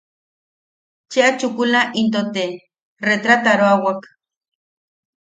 [1.11, 2.45] Cheʼa chukula into te
[3.07, 4.01] retrataroawak.